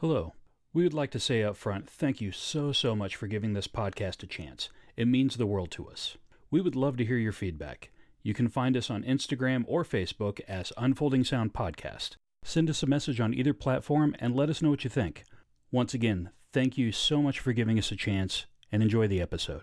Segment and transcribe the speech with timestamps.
[0.00, 0.34] Hello.
[0.74, 3.66] We would like to say up front thank you so, so much for giving this
[3.66, 4.68] podcast a chance.
[4.94, 6.18] It means the world to us.
[6.50, 7.90] We would love to hear your feedback.
[8.22, 12.16] You can find us on Instagram or Facebook as Unfolding Sound Podcast.
[12.44, 15.24] Send us a message on either platform and let us know what you think.
[15.72, 19.62] Once again, thank you so much for giving us a chance and enjoy the episode.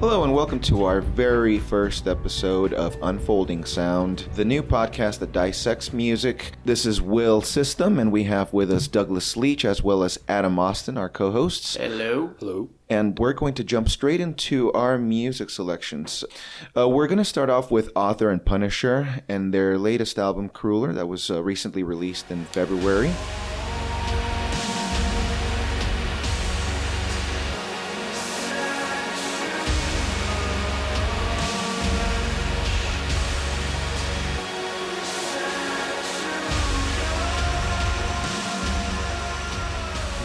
[0.00, 5.32] Hello, and welcome to our very first episode of Unfolding Sound, the new podcast that
[5.32, 6.52] dissects music.
[6.64, 10.58] This is Will System, and we have with us Douglas Leach as well as Adam
[10.58, 11.76] Austin, our co hosts.
[11.76, 12.34] Hello.
[12.38, 12.70] Hello.
[12.88, 16.24] And we're going to jump straight into our music selections.
[16.74, 20.94] Uh, we're going to start off with Author and Punisher and their latest album, Krüller,
[20.94, 23.12] that was uh, recently released in February.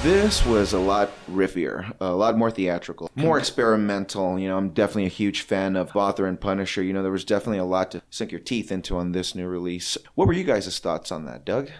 [0.05, 4.37] This was a lot riffier, a lot more theatrical, more experimental.
[4.37, 6.83] You know, I'm definitely a huge fan of Author and Punisher.
[6.83, 9.47] You know, there was definitely a lot to sink your teeth into on this new
[9.47, 9.97] release.
[10.13, 11.71] What were you guys' thoughts on that, Doug?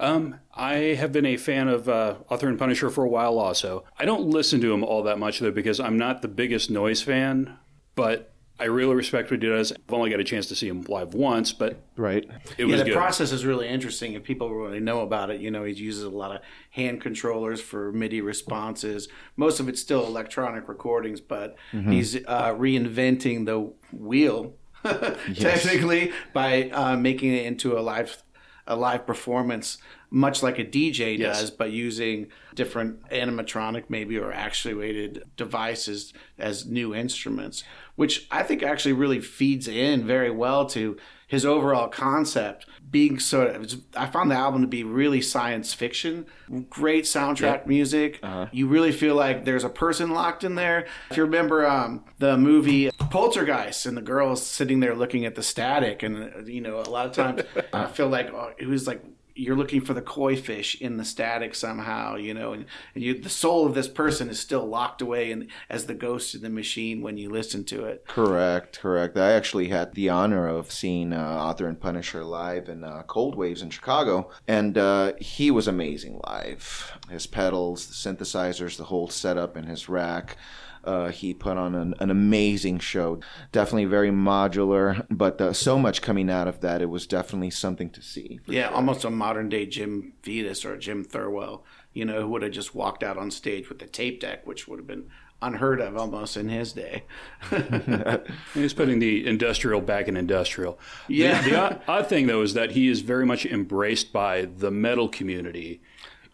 [0.00, 3.84] Um, I have been a fan of uh, Author and Punisher for a while also.
[3.96, 7.00] I don't listen to him all that much though because I'm not the biggest noise
[7.00, 7.58] fan,
[7.94, 9.72] but I really respect what he does.
[9.72, 12.24] I've only got a chance to see him live once, but Right.
[12.58, 12.94] it yeah, was the good.
[12.94, 14.12] process is really interesting.
[14.12, 17.60] If people really know about it, you know, he uses a lot of hand controllers
[17.60, 19.08] for MIDI responses.
[19.36, 24.54] Most of it's still electronic recordings, but he's uh, reinventing the wheel,
[25.34, 28.22] technically, by uh, making it into a live
[28.64, 31.40] a live performance, much like a DJ Yes.
[31.40, 37.64] does, but using different animatronic, maybe or actuated devices as new instruments,
[37.96, 42.66] which I think actually really feeds in very well to his overall concept.
[42.90, 46.26] Being sort of, I found the album to be really science fiction,
[46.68, 48.20] great soundtrack music.
[48.52, 50.86] You really feel like there's a person locked in there.
[51.10, 55.42] If you remember um, the movie Poltergeist and the girls sitting there looking at the
[55.42, 57.42] static, and uh, you know, a lot of times
[57.72, 59.02] I feel like oh, it was like
[59.34, 63.18] you're looking for the koi fish in the static somehow, you know, and, and you,
[63.18, 66.50] the soul of this person is still locked away in, as the ghost in the
[66.50, 68.04] machine when you listen to it.
[68.06, 69.16] Correct, correct.
[69.16, 73.34] I actually had the honor of seeing uh, Author and Punisher live in uh, Cold
[73.34, 76.98] Waves in Chicago, and uh, he was amazing live.
[77.10, 80.36] His pedals, the synthesizers, the whole setup in his rack.
[80.84, 83.20] Uh, he put on an, an amazing show.
[83.52, 86.82] Definitely very modular, but uh, so much coming out of that.
[86.82, 88.40] It was definitely something to see.
[88.46, 91.62] Yeah, almost a modern day Jim Foetus or Jim Thirlwell,
[91.92, 94.66] you know, who would have just walked out on stage with the tape deck, which
[94.66, 95.08] would have been
[95.40, 97.02] unheard of almost in his day.
[98.54, 100.78] He's putting the industrial back in industrial.
[101.08, 101.42] The- Yeah.
[101.42, 105.08] The, odd, odd thing, though, is that he is very much embraced by the metal
[105.08, 105.80] community,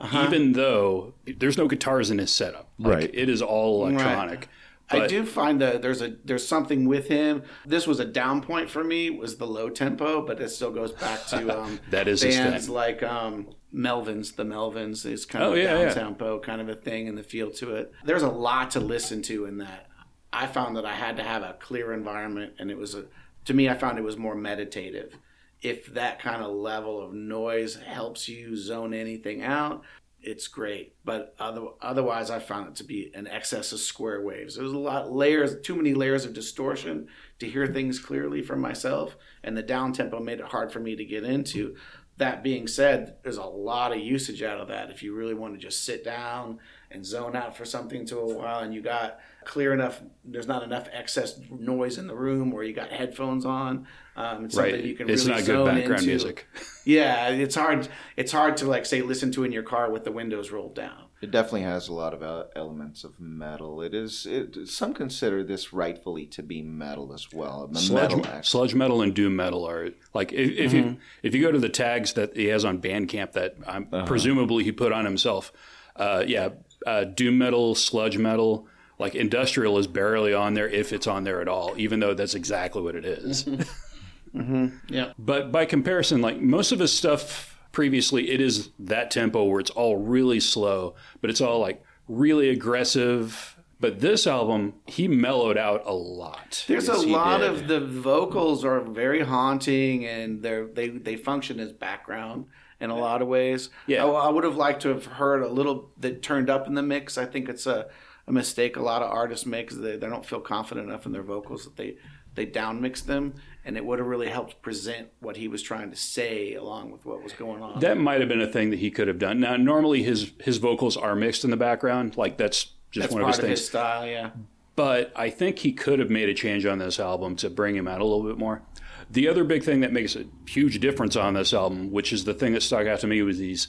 [0.00, 0.24] Uh-huh.
[0.26, 2.68] even though there's no guitars in his setup.
[2.78, 3.10] Like, Right.
[3.12, 4.48] It is all electronic.
[4.90, 7.42] I But- do find that there's a there's something with him.
[7.66, 10.92] This was a down point for me was the low tempo, but it still goes
[10.92, 14.36] back to um, That is bands like um, Melvins.
[14.36, 15.94] The Melvins is kind Oh, of a yeah, down yeah.
[15.94, 17.92] tempo kind of a thing, and the feel to it.
[18.04, 19.88] There's a lot to listen to in that.
[20.32, 23.04] I found that I had to have a clear environment, and it was a
[23.44, 23.68] to me.
[23.68, 25.18] I found it was more meditative.
[25.60, 29.82] If that kind of level of noise helps you zone anything out,
[30.20, 30.94] it's great.
[31.04, 34.56] But other, otherwise, I found it to be an excess of square waves.
[34.56, 37.08] There's a lot layers, too many layers of distortion
[37.38, 40.96] to hear things clearly for myself, and the down tempo made it hard for me
[40.96, 41.76] to get into.
[42.16, 44.90] That being said, there's a lot of usage out of that.
[44.90, 46.58] If you really want to just sit down
[46.90, 50.62] and zone out for something to a while, and you got clear enough, there's not
[50.62, 53.86] enough excess noise in the room, or you got headphones on.
[54.14, 54.72] Um, it's Right.
[54.72, 56.06] something you can It's really not good background into.
[56.06, 56.46] music.
[56.84, 57.86] Yeah, it's hard.
[58.16, 61.04] It's hard to like say listen to in your car with the windows rolled down.
[61.20, 63.82] It definitely has a lot of uh, elements of metal.
[63.82, 64.24] It is.
[64.24, 67.70] It, some consider this rightfully to be metal as well.
[67.74, 71.42] A sludge, metal sludge metal and doom metal are like if, if you if you
[71.42, 75.04] go to the tags that he has on Bandcamp that um, presumably he put on
[75.04, 75.52] himself,
[75.96, 76.50] uh, yeah,
[76.86, 78.66] uh, doom metal, sludge metal,
[78.98, 82.34] like industrial is barely on there if it's on there at all, even though that's
[82.34, 83.44] exactly what it is.
[83.44, 84.40] Mm-hmm.
[84.40, 84.76] Mm-hmm.
[84.94, 85.12] Yeah.
[85.18, 89.70] But by comparison, like most of his stuff previously, it is that tempo where it's
[89.70, 93.54] all really slow, but it's all like really aggressive.
[93.80, 96.64] But this album, he mellowed out a lot.
[96.66, 97.50] There's Yes, a lot did.
[97.50, 102.46] of the vocals are very haunting and they're they they function as background
[102.80, 103.70] in a lot of ways.
[103.86, 104.04] Yeah.
[104.04, 106.82] I, I would have liked to have heard a little that turned up in the
[106.82, 107.16] mix.
[107.16, 107.86] I think it's a,
[108.28, 111.12] a mistake a lot of artists make is they, they don't feel confident enough in
[111.12, 111.96] their vocals that they
[112.34, 113.34] they down mix them,
[113.64, 117.04] and it would have really helped present what he was trying to say along with
[117.04, 117.80] what was going on.
[117.80, 119.40] That might have been a thing that he could have done.
[119.40, 123.22] Now, normally his his vocals are mixed in the background, like that's just That's one
[123.22, 123.58] of his of things.
[123.58, 124.30] his style, yeah.
[124.76, 127.88] but I think he could have made a change on this album to bring him
[127.88, 128.62] out a little bit more.
[129.10, 132.34] The other big thing that makes a huge difference on this album, which is the
[132.34, 133.68] thing that stuck out to me, was these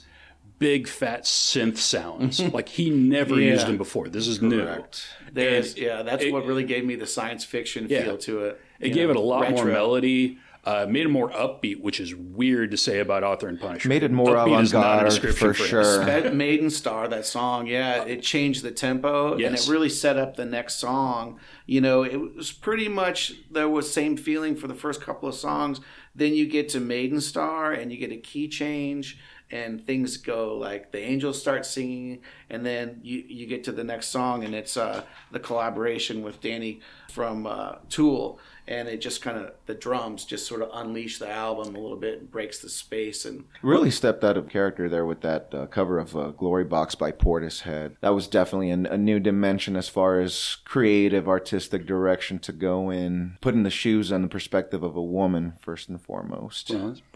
[0.60, 2.38] big fat synth sounds.
[2.52, 3.52] like he never Yeah.
[3.54, 4.08] used them before.
[4.08, 4.62] This is new.
[4.64, 5.04] Correct.
[5.32, 8.04] There's, And yeah, that's it- what really gave me the science fiction Yeah.
[8.04, 8.60] feel to it.
[8.78, 10.38] It gave know, it a lot more melody.
[10.62, 13.88] Uh, made it more upbeat, which is weird to say about Author and Punisher.
[13.88, 15.68] Made it more Upbeat is not a avant-garde, description for him.
[15.70, 16.04] sure.
[16.04, 20.36] That Maiden Star, that song, yeah, it changed the tempo and it really set up
[20.36, 21.40] the next song.
[21.64, 25.34] You know, it was pretty much there was same feeling for the first couple of
[25.34, 25.80] songs.
[26.14, 29.16] Then you get to Maiden Star and you get a key change
[29.50, 33.84] and things go like the angels start singing and then you, you get to the
[33.84, 35.02] next song and it's uh,
[35.32, 36.80] the collaboration with Danny
[37.10, 38.38] from uh, Tool
[38.70, 41.96] and it just kind of the drums just sort of unleash the album a little
[41.96, 45.66] bit and breaks the space and Really stepped out of character there with that uh,
[45.66, 47.96] cover of uh, Glory Box by Portishead.
[48.00, 52.90] That was definitely an, a new dimension as far as creative, artistic direction to go
[52.90, 56.70] in, putting the shoes on the perspective of a woman first and foremost.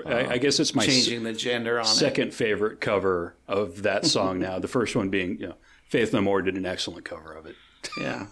[0.05, 1.89] I, I guess it's my changing the gender on it.
[1.89, 4.59] second favorite cover of that song now.
[4.59, 5.55] The first one being, you know,
[5.87, 7.55] Faith No More did an excellent cover of it.
[8.01, 8.27] Yeah.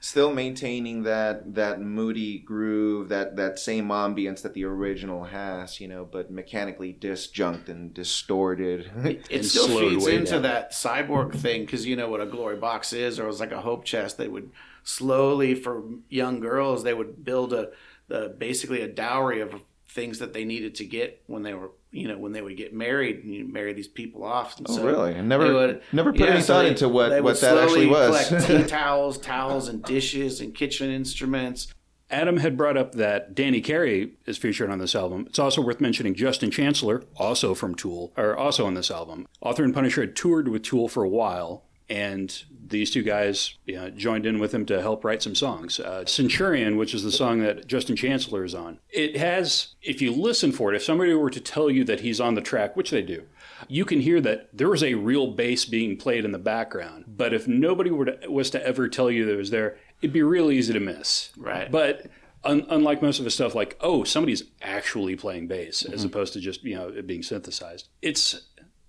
[0.00, 5.88] Still maintaining that that moody groove, that that same ambience that the original has, you
[5.88, 8.90] know, but mechanically disjunct and distorted.
[9.04, 10.42] It And still feeds into down.
[10.42, 13.52] that cyborg thing because you know what a glory box is, or it was like
[13.52, 14.18] a hope chest.
[14.18, 14.50] They would
[14.84, 17.70] slowly, for young girls, they would build a
[18.08, 22.06] the basically a dowry of things that they needed to get when they were, you
[22.08, 24.58] know, when they would get married and you marry these people off.
[24.58, 25.10] And Oh, so really?
[25.10, 27.86] I they never would- never put any so thought they- into what, what that actually
[27.86, 28.28] slowly was.
[28.28, 31.68] collect tea towels, towels, and dishes, and kitchen instruments.
[32.10, 35.24] Adam had brought up that Danny Carey is featured on this album.
[35.28, 39.26] It's also worth mentioning Justin Chancellor, also from Tool, are also on this album.
[39.42, 43.76] Author and Punisher had toured with Tool for a while, and these two guys you
[43.76, 45.80] know, joined in with him to help write some songs.
[45.80, 50.12] Uh, Centurion, which is the song that Justin Chancellor is on, it has, if you
[50.12, 52.90] listen for it, if somebody were to tell you that he's on the track, which
[52.90, 53.24] they do,
[53.68, 57.04] you can hear that there was a real bass being played in the background.
[57.08, 60.12] But if nobody were to, was to ever tell you that it was there, it'd
[60.12, 61.30] be real easy to miss.
[61.36, 61.70] Right.
[61.70, 62.06] But
[62.44, 66.40] un- unlike most of his stuff, like oh, somebody's actually playing bass as opposed to
[66.40, 67.88] just you know it being synthesized.
[68.02, 68.40] It's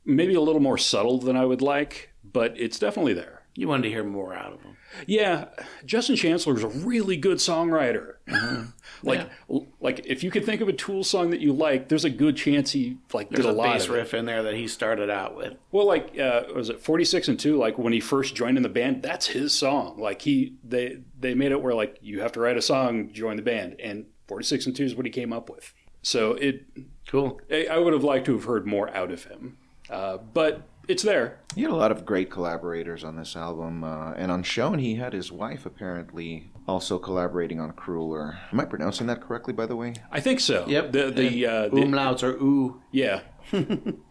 [0.06, 3.39] maybe a little more subtle than I would like, but it's definitely there.
[3.60, 4.78] You wanted to hear more out of him.
[5.06, 5.50] Yeah,
[5.86, 8.14] Justin Chancellor is a really good songwriter.
[9.04, 9.30] like,
[9.82, 12.38] like if you could think of a Tool song that you like, there's a good
[12.38, 14.70] chance he like There's did a, a lot bass of riff in there that he
[14.70, 15.56] started out with.
[15.74, 18.70] Well, like uh, was it 46 and 2 like when he first joined in the
[18.70, 20.00] band, that's his song.
[20.00, 23.36] Like he they they made it where like you have to write a song, join
[23.36, 25.74] the band and 46 and 2 is what he came up with.
[26.02, 26.64] So it
[27.10, 27.42] Cool.
[27.52, 29.58] I I would have liked to have heard more out of him.
[29.90, 31.40] Uh, but it's there.
[31.56, 34.96] He had a lot of great collaborators on this album, uh, and on Shown, he
[34.96, 38.38] had his wife apparently also collaborating on Krüller.
[38.52, 39.94] Am I pronouncing that correctly, by the way?
[40.12, 40.66] I think so.
[40.68, 40.92] Yep.
[40.92, 42.82] The the, uh, the Umlauts are ooh.
[42.92, 43.22] yeah.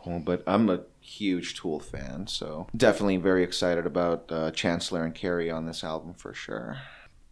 [0.06, 5.14] Oh, but I'm a huge Tool fan, so definitely very excited about uh, Chancellor and
[5.14, 6.78] Carey on this album for sure.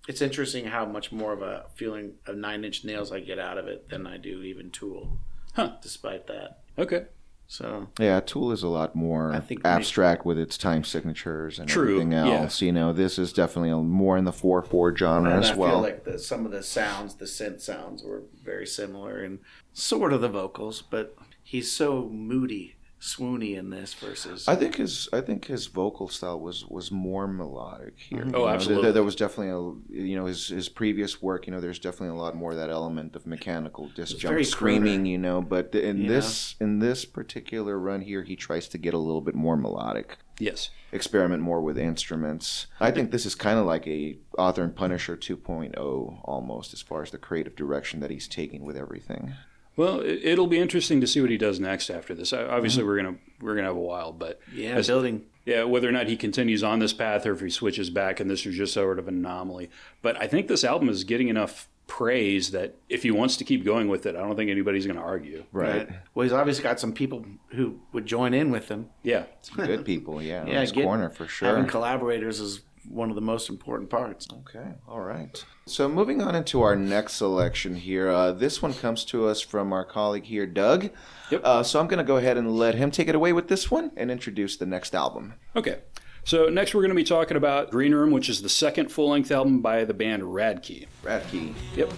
[0.07, 3.59] It's interesting how much more of a feeling of Nine Inch Nails I get out
[3.59, 5.19] of it than I do even Tool.
[5.55, 5.73] Huh.
[5.83, 7.07] Despite that, Okay.
[7.49, 11.69] So Yeah, Tool is a lot more I think abstract with its time signatures and
[11.69, 12.27] True, everything yeah.
[12.43, 12.61] else.
[12.61, 15.55] You know, this is definitely a, more in the four four genre and as I
[15.55, 15.71] well.
[15.71, 19.39] feel like the, some of the sounds, the synth sounds, were very similar, and
[19.73, 20.83] sort of the vocals.
[20.83, 24.49] But he's so moody, swoony in this versus.
[24.49, 28.21] I think his I think his vocal style was was more melodic here.
[28.21, 28.35] Mm-hmm.
[28.35, 28.85] Oh, know, absolutely.
[28.85, 31.47] There, there was definitely a you know his his previous work.
[31.47, 35.07] You know, there's definitely a lot more of that element of mechanical very disjunct screaming.
[35.07, 36.09] You know, but in Yeah.
[36.09, 40.19] this in this particular run here, he tries to get a little bit more melodic.
[40.39, 40.71] Yes.
[40.93, 42.67] Experiment more with instruments.
[42.79, 47.03] I think this is kind of like a Author and Punisher 2.0 almost, as far
[47.03, 49.35] as the creative direction that he's taking with everything.
[49.77, 52.33] Well, it, it'll be interesting to see what he does next after this.
[52.33, 52.89] Obviously, mm-hmm.
[52.89, 55.27] we're gonna we're gonna have a while, but yeah, as- building.
[55.45, 58.29] Yeah, whether or not he continues on this path or if he switches back and
[58.29, 59.71] this is just sort of an anomaly.
[60.03, 63.65] But I think this album is getting enough praise that if he wants to keep
[63.65, 65.45] going with it, I don't think anybody's going to argue.
[65.53, 65.89] Right.
[66.15, 68.91] Well, he's obviously got some people who would join in with him.
[69.05, 69.27] Yeah.
[69.55, 70.45] Good people, yeah.
[70.47, 71.49] Yeah, on his get- corner for sure.
[71.49, 74.27] Having collaborators is one of the most important parts.
[74.31, 75.45] Okay, all right.
[75.67, 79.73] So moving on into our next selection here, uh, this one comes to us from
[79.73, 80.91] our colleague here, Doug.
[81.31, 81.41] Yep.
[81.45, 83.71] Uh, so I'm going to go ahead and let him take it away with this
[83.71, 85.35] one and introduce the next album.
[85.55, 85.81] Okay.
[86.25, 89.31] So next we're going to be talking about Green Room, which is the second full-length
[89.31, 90.87] album by the band Radkey.
[91.05, 91.55] Radkey.
[91.77, 91.93] Yep.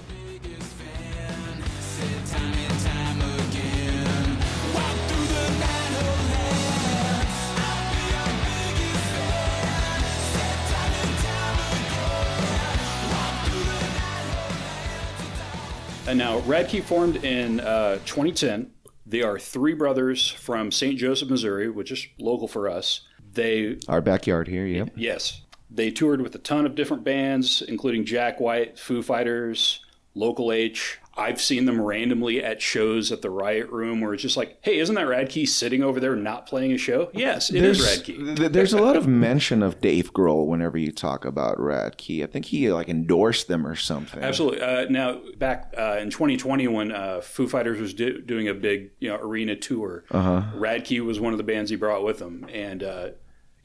[16.08, 18.70] And now Radkey formed in uh, 2010.
[19.04, 20.98] They are three brothers from St.
[20.98, 23.02] Joseph, Missouri, which is local for us.
[23.34, 24.88] They Our backyard here, yep.
[24.96, 25.42] Yes.
[25.70, 29.84] They toured with a ton of different bands, including Jack White, Foo Fighters,
[30.14, 30.98] Local H.
[31.18, 34.78] I've seen them randomly at shows at the Riot Room where it's just like, hey,
[34.78, 37.10] isn't that Radkey sitting over there not playing a show?
[37.12, 38.36] Yes, it is There's, Radkey.
[38.36, 42.22] th- there's a lot of mention of Dave Grohl whenever you talk about Radkey.
[42.22, 44.22] I think he like endorsed them or something.
[44.22, 44.62] Absolutely.
[44.62, 48.90] Uh, now, back uh, in 2020, when uh, Foo Fighters was do- doing a big,
[49.00, 50.42] you know, arena tour, Uh-huh.
[50.54, 53.08] Radkey was one of the bands he brought with him, and uh,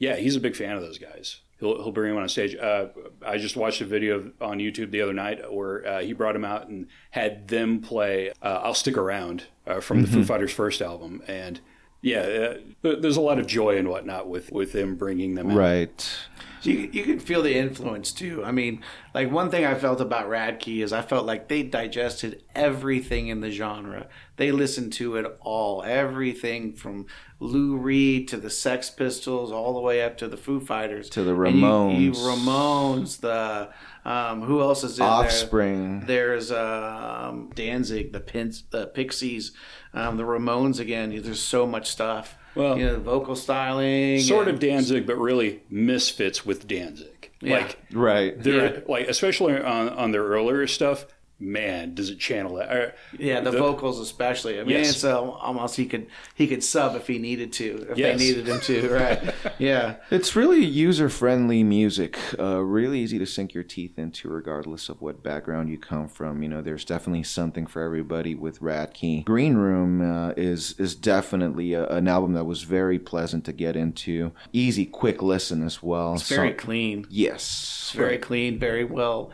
[0.00, 1.40] yeah, he's a big fan of those guys.
[1.60, 2.56] He'll, he'll bring him on stage.
[2.56, 2.88] Uh,
[3.24, 6.44] I just watched a video on YouTube the other night where uh, he brought him
[6.44, 10.82] out and had them play uh, "I'll Stick Around" uh, from the Foo Fighters' first
[10.82, 11.60] album, and
[12.02, 15.56] yeah, uh, there's a lot of joy and whatnot with with him bringing them out.
[15.56, 16.18] Right.
[16.66, 18.42] You, you can feel the influence too.
[18.44, 18.82] I mean,
[19.14, 23.40] like one thing I felt about Radkey is I felt like they digested everything in
[23.40, 24.06] the genre.
[24.36, 27.06] They listened to it all, everything from
[27.38, 31.22] Lou Reed to the Sex Pistols, all the way up to the Foo Fighters, To
[31.22, 32.00] the And you- Ramones.
[32.00, 33.68] you, Ramones, the
[34.08, 36.00] um, who else is in Offspring.
[36.00, 36.06] there?
[36.06, 39.52] There's um, Danzig, the Pins, the Pixies,
[39.92, 41.10] um, the Ramones again.
[41.22, 42.36] There's so much stuff.
[42.54, 47.30] Well, you know, vocal styling, Sort and- of Danzig, but really misfits with Danzig.
[47.40, 47.58] Yeah.
[47.58, 48.40] Like Right.
[48.42, 48.80] They're Yeah.
[48.86, 51.06] like, especially on on their earlier stuff.
[51.40, 52.70] Man, does it channel that?
[52.70, 54.58] Uh, Yeah, the, vocals especially.
[54.60, 54.90] I mean, Yes.
[54.90, 58.18] it's uh, almost he could he could sub if he needed to, if Yes.
[58.18, 59.34] they needed him to, right?
[59.58, 64.88] yeah, It's really user friendly music, uh, really easy to sink your teeth into, regardless
[64.88, 66.40] of what background you come from.
[66.42, 69.24] You know, there's definitely something for everybody with Radkey.
[69.24, 73.74] Green Room uh, is is definitely a, an album that was very pleasant to get
[73.74, 76.14] into, easy, quick listen as well.
[76.14, 77.06] it's very Some- clean.
[77.10, 77.42] yes,
[77.88, 79.32] It's very clean, very well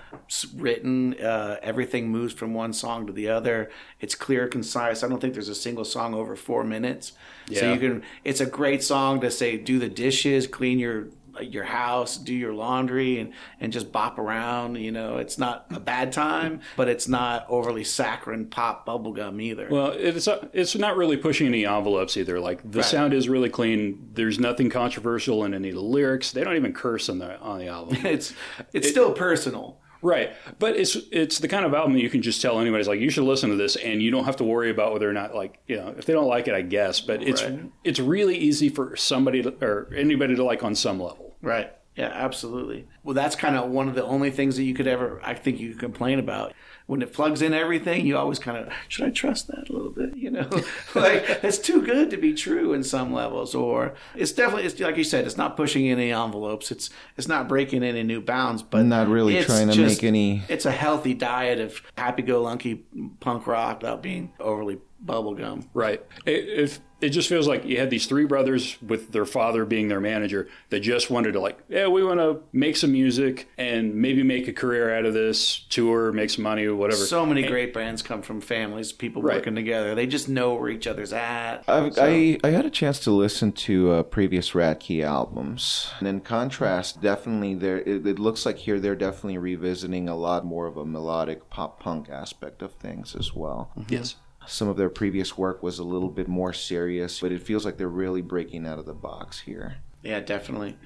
[0.57, 1.15] written.
[1.21, 3.71] Uh, everything moves from one song to the other.
[4.01, 5.03] It's clear, concise.
[5.03, 7.13] I don't think there's a single song over four minutes.
[7.49, 7.61] Yeah.
[7.61, 8.03] So you can.
[8.25, 11.09] It's a great song to say, do the dishes, clean your
[11.41, 14.75] your house, do your laundry, and and just bop around.
[14.75, 19.69] You know, it's not a bad time, but it's not overly saccharine pop bubblegum either.
[19.71, 22.41] well, it's it's not really pushing any envelopes either.
[22.41, 22.85] Like the Right.
[22.85, 24.11] sound is really clean.
[24.15, 26.33] There's nothing controversial in any of the lyrics.
[26.33, 27.97] They don't even curse on the on the album.
[28.05, 28.35] it's
[28.73, 29.79] it's still personal.
[30.03, 33.01] Right, but it's it's the kind of album that you can just tell anybody's like
[33.01, 35.35] you should listen to this, and you don't have to worry about whether or not
[35.35, 37.01] like you know if they don't like it, I guess.
[37.01, 37.71] But it's Right.
[37.85, 41.37] it's really easy for somebody to, or anybody to like on some level.
[41.43, 41.71] Right.
[41.97, 42.87] Yeah, absolutely.
[43.03, 45.59] Well, that's kind of one of the only things that you could ever, I think,
[45.61, 46.55] you could complain about.
[46.91, 49.91] When it plugs in everything, you always kind of, should I trust that a little
[49.93, 50.17] bit?
[50.21, 50.49] You know,
[50.97, 54.97] like it's too good to be true in some levels, or it's definitely, it's like
[54.97, 56.71] you said, it's not pushing any envelopes.
[56.73, 60.05] It's it's not breaking any new bounds, but Not really it's trying to just- make
[60.09, 62.85] any- It's a healthy diet of happy-go-lucky
[63.21, 65.69] punk rock without being overly bubblegum.
[65.73, 66.05] Right.
[66.27, 69.89] It, it, it just feels like you had these three brothers with their father being
[69.89, 73.95] their manager that just wanted to like, yeah, we want to make some music and
[73.95, 77.01] maybe make a career out of this, tour, make some money, whatever.
[77.05, 79.37] So many great bands come from families, people Right.
[79.37, 79.95] working together.
[79.95, 81.65] They just know where each other's at.
[81.69, 86.09] I've, So- I I had a chance to listen to uh, previous Radkey albums, and
[86.09, 90.67] in contrast, definitely there it, it looks like here they're definitely revisiting a lot more
[90.67, 93.71] of a melodic pop punk aspect of things as well.
[93.89, 94.17] yes.
[94.47, 97.77] Some of their previous work was a little bit more serious, but it feels like
[97.77, 99.77] they're really breaking out of the box here.
[100.03, 100.77] Yeah, definitely.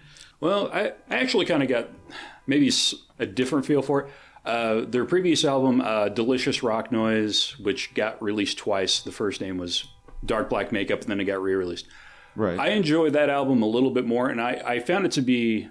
[0.41, 1.89] Well, I, I actually kind of got
[2.47, 2.71] maybe
[3.19, 4.11] a different feel for it.
[4.45, 9.01] Uh, their previous album, uh, Delicious Rock Noise, which got released twice.
[9.01, 9.85] The first name was
[10.25, 11.87] Dark Black Makeup, and then it got re released.
[12.37, 12.59] Right.
[12.59, 15.69] I enjoyed that album a little bit more, and I, I found it to be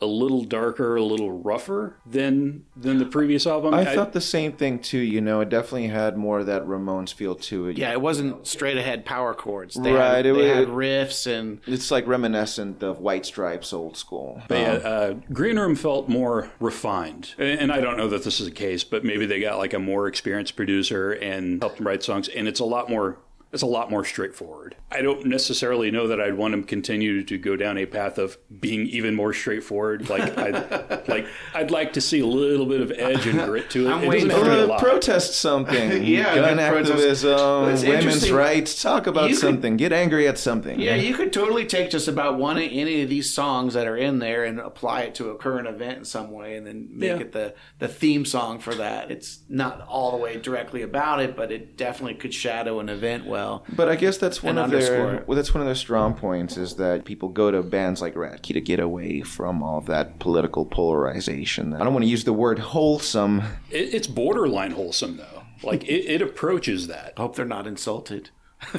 [0.00, 3.72] a little darker, a little rougher than than the previous album.
[3.72, 4.98] I thought the same thing too.
[4.98, 7.78] You know, it definitely had more of that Ramones feel to it.
[7.78, 9.74] Yeah, it wasn't straight ahead power chords.
[9.74, 13.72] They Right, Had, it they was- had riffs and It's like reminiscent of White Stripes,
[13.72, 14.42] old school.
[14.48, 18.22] But yeah, Um, uh, Green Room felt more refined, and and I don't know that
[18.22, 21.78] this is the case, but maybe they got like a more experienced producer and helped
[21.78, 23.18] them write songs, and it's a lot more
[23.52, 24.76] It's a lot more straightforward.
[24.90, 28.36] I don't necessarily know that I'd want him continue to go down a path of
[28.60, 30.10] being even more straightforward.
[30.10, 33.86] Like, I'd, like I'd like to see a little bit of edge and grit to
[33.86, 33.90] it.
[33.92, 34.80] I'm it waiting doesn't to be a lot.
[34.80, 36.02] protest something.
[36.06, 38.82] Yeah, gun like protest- activism, women's rights.
[38.82, 39.76] Talk about You could- something.
[39.76, 40.78] Get angry at something.
[40.78, 44.18] Yeah, you could totally take just about one any of these songs that are in
[44.18, 47.18] there and apply it to a current event in some way, and then make Yeah.
[47.20, 49.10] it the the theme song for that.
[49.10, 53.26] It's not all the way directly about it, but it definitely could shadow an event
[53.36, 53.64] well.
[53.74, 55.28] But I guess that's one of their underscore it.
[55.28, 58.54] well, that's one of their strong points is that people go to bands like Radkey
[58.54, 61.74] to get away from all of that political polarization.
[61.74, 63.42] I don't want to use the word wholesome.
[63.70, 65.42] It, it's borderline wholesome though.
[65.62, 67.14] Like it, it approaches that.
[67.16, 68.30] I hope they're not insulted.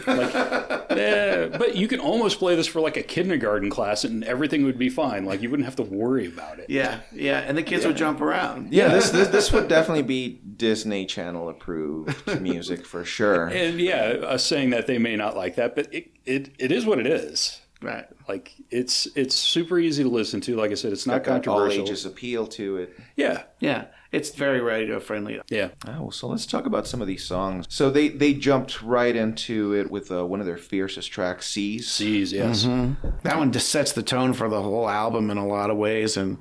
[0.06, 0.36] Like,
[0.92, 4.78] eh, but you can almost play this for like a kindergarten class, and everything would
[4.78, 5.26] be fine.
[5.26, 6.70] Like you wouldn't have to worry about it.
[6.70, 8.74] Yeah, yeah, and the kids would jump around.
[8.74, 13.48] Yeah, this, this this would definitely be Disney Channel approved music for sure.
[13.58, 16.86] And yeah, us saying that they may not like that, but it, it, it is
[16.86, 17.60] what it is.
[17.82, 18.06] Right.
[18.28, 20.56] Like it's it's super easy to listen to.
[20.56, 23.00] Like I said, it's not Got that all ages appeal to it.
[23.16, 23.86] Yeah, Yeah,
[24.18, 25.40] it's very radio friendly.
[25.50, 25.70] yeah.
[25.88, 27.66] Oh, so let's talk about some of these songs.
[27.70, 31.90] So they they jumped right into it with uh, one of their fiercest tracks, "Seize."
[31.90, 32.64] Seize, yes.
[33.24, 36.18] That one just sets the tone for the whole album in a lot of ways,
[36.18, 36.38] and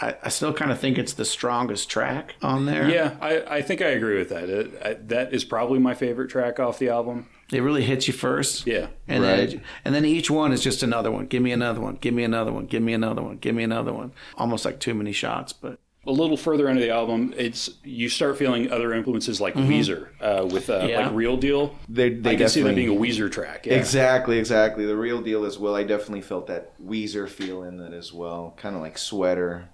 [0.00, 2.88] I, I still kind of think it's the strongest track on there.
[2.90, 4.48] Yeah, I, I think I agree with that.
[4.48, 7.28] It, I, that is probably my favorite track off the album.
[7.52, 8.66] It really hits you first.
[8.66, 9.50] Yeah, And Right.
[9.50, 11.26] then and then each one is just another one.
[11.26, 11.96] Give me another one.
[12.00, 12.66] Give me another one.
[12.66, 13.36] Give me another one.
[13.36, 14.12] Give me another one.
[14.36, 18.36] Almost like too many shots, but a little further into the album, it's you start
[18.36, 21.06] feeling other influences like Weezer uh, with uh, Yeah.
[21.06, 21.74] like Real Deal.
[21.88, 23.66] They, they I can see that being a Weezer track.
[23.66, 23.74] Yeah.
[23.74, 24.84] Exactly, exactly.
[24.86, 25.74] The real deal as well.
[25.74, 28.54] I definitely felt that Weezer feel in that as well.
[28.56, 29.68] Kind of like sweater.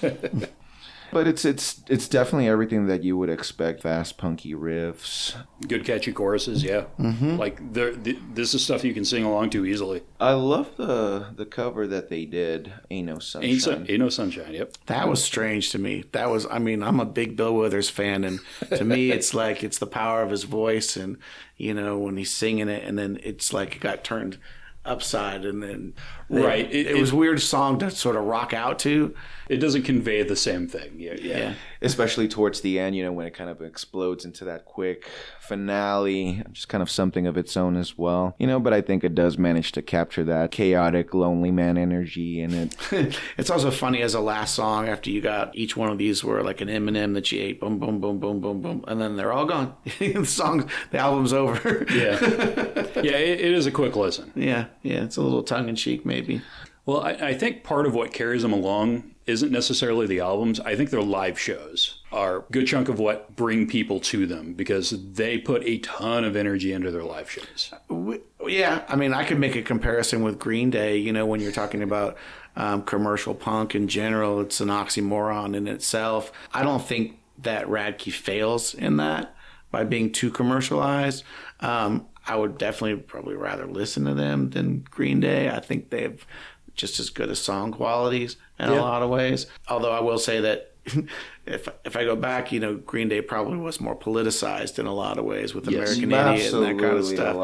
[1.12, 3.82] but it's it's it's definitely everything that you would expect.
[3.82, 5.34] Fast, punky riffs.
[5.66, 6.62] Good catchy choruses.
[6.62, 7.36] Yeah, Mm-hmm.
[7.36, 10.02] like they're- this is stuff you can sing along to easily.
[10.20, 12.72] I love the the cover that they did.
[12.90, 13.50] Ain't no sunshine.
[13.50, 14.52] Ain't, sun, ain't no sunshine.
[14.52, 14.72] Yep.
[14.86, 16.04] that was strange to me.
[16.12, 19.62] That was I mean, I'm a big Bill Withers fan and to me it's like
[19.64, 21.18] it's the power of his voice and
[21.56, 24.38] you know, when he's singing it and then it's like it got turned
[24.86, 25.94] upside and then
[26.28, 26.68] Right.
[26.72, 29.14] It, It- was it- a weird song to sort of rock out to.
[29.48, 30.96] It doesn't convey the same thing.
[30.98, 31.14] Yeah.
[31.22, 31.38] Yeah.
[31.38, 31.54] Yeah.
[31.80, 35.08] Especially towards the end, you know, when it kind of explodes into that quick
[35.56, 38.34] finale, just kind of something of its own as well.
[38.38, 42.40] You know, but I think it does manage to capture that chaotic, lonely man energy
[42.40, 42.74] in it.
[43.38, 46.42] it's also funny as a last song after you got each one of these were
[46.42, 49.32] like an M&M that you ate, boom, boom, boom, boom, boom, boom, and then they're
[49.32, 49.74] all gone.
[50.00, 51.86] the song, the album's over.
[51.90, 52.18] Yeah.
[53.00, 53.16] yeah.
[53.16, 54.32] It, it is a quick listen.
[54.34, 55.04] yeah, yeah.
[55.04, 56.42] It's a little tongue in cheek, maybe.
[56.84, 60.60] Well, I, I think part of what carries them along isn't necessarily the albums.
[60.60, 64.54] I think their live shows are a good chunk of what bring people to them
[64.54, 67.72] because they put a ton of energy into their live shows.
[68.46, 70.96] Yeah, I mean, I could make a comparison with Green Day.
[70.96, 72.16] You know, when you're talking about
[72.54, 76.30] um, commercial punk in general, it's an oxymoron in itself.
[76.54, 79.34] I don't think that Radkey fails in that
[79.72, 81.24] by being too commercialized.
[81.58, 85.48] Um, I would definitely probably rather listen to them than Green Day.
[85.48, 86.26] I think they have
[86.74, 89.46] just as good as song qualities in a lot of ways.
[89.68, 90.72] Although I will say that
[91.46, 94.92] if if I go back, you know, Green Day probably was more politicized in a
[94.92, 97.36] lot of ways with American Idiot and that kind of stuff.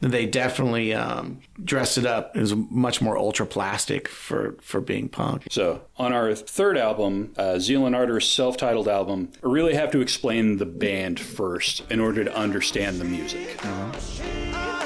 [0.00, 2.36] They definitely um, dressed it up.
[2.36, 5.48] It was much more ultra plastic for for being punk.
[5.50, 9.90] So, on our third album, uh, Zeal and Ardor's self titled album, I really have
[9.92, 13.58] to explain the band first in order to understand the music.
[13.64, 14.77] Uh,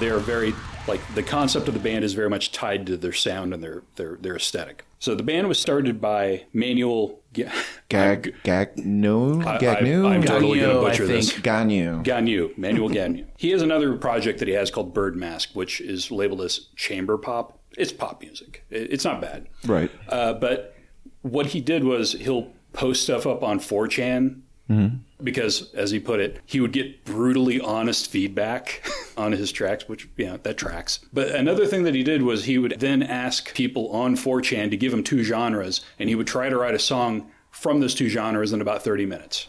[0.00, 0.54] they are very
[0.88, 3.82] like the concept of the band is very much tied to their sound and their
[3.96, 4.84] their their aesthetic.
[4.98, 7.50] So the band was started by Manuel Ga-
[7.90, 11.32] Gag, gag, no, I- Gagneux, I- I'm totally going to Gagneux, I butcher this.
[11.32, 11.44] think.
[11.44, 12.02] Gagneux.
[12.02, 13.26] Gagneux, Manuel Gagneux.
[13.36, 17.18] He has another project that he has called Bird Mask, which is labeled as chamber
[17.18, 17.58] pop.
[17.76, 18.64] It's pop music.
[18.70, 19.48] It's not bad.
[19.66, 19.90] Right.
[20.08, 20.74] Uh, but
[21.22, 24.96] what he did was he'll post stuff up on 4chan Mm-hmm.
[25.22, 28.82] because, as he put it, he would get brutally honest feedback
[29.16, 30.98] on his tracks, which, yeah, that tracks.
[31.12, 34.76] But another thing that he did was he would then ask people on 4chan to
[34.76, 38.08] give him two genres, and he would try to write a song from those two
[38.08, 39.46] genres in about 30 minutes.